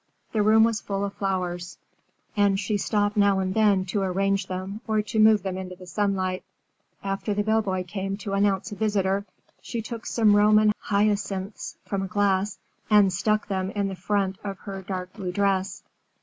The 0.33 0.41
room 0.41 0.63
was 0.63 0.81
full 0.81 1.05
of 1.05 1.13
flowers, 1.13 1.77
and 2.35 2.59
she 2.59 2.75
stopped 2.75 3.15
now 3.15 3.37
and 3.37 3.53
then 3.53 3.85
to 3.85 4.01
arrange 4.01 4.47
them 4.47 4.81
or 4.87 5.03
to 5.03 5.19
move 5.19 5.43
them 5.43 5.59
into 5.59 5.75
the 5.75 5.85
sunlight. 5.85 6.43
After 7.03 7.35
the 7.35 7.43
bellboy 7.43 7.83
came 7.83 8.17
to 8.17 8.33
announce 8.33 8.71
a 8.71 8.75
visitor, 8.75 9.27
she 9.61 9.79
took 9.83 10.07
some 10.07 10.35
Roman 10.35 10.71
hyacinths 10.79 11.77
from 11.85 12.01
a 12.01 12.07
glass 12.07 12.57
and 12.89 13.13
stuck 13.13 13.45
them 13.47 13.69
in 13.69 13.89
the 13.89 13.95
front 13.95 14.39
of 14.43 14.57
her 14.61 14.81
dark 14.81 15.13
blue 15.13 15.31
dress. 15.31 15.83